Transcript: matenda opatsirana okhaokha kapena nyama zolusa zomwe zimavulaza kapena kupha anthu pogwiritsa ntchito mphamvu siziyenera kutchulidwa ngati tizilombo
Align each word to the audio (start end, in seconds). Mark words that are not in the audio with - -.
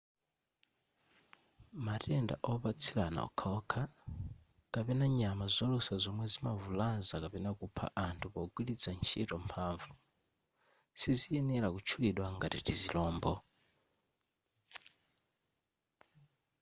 matenda 1.85 2.35
opatsirana 2.53 3.19
okhaokha 3.27 3.83
kapena 4.73 5.05
nyama 5.19 5.45
zolusa 5.55 5.95
zomwe 6.03 6.25
zimavulaza 6.33 7.15
kapena 7.23 7.49
kupha 7.59 7.85
anthu 8.07 8.27
pogwiritsa 8.33 8.89
ntchito 8.97 9.35
mphamvu 9.45 9.91
siziyenera 10.99 11.67
kutchulidwa 11.73 12.25
ngati 12.35 12.59
tizilombo 12.65 13.33